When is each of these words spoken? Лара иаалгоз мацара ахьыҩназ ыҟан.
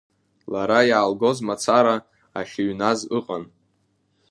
Лара 0.53 0.79
иаалгоз 0.89 1.37
мацара 1.47 1.95
ахьыҩназ 2.39 2.99
ыҟан. 3.17 3.43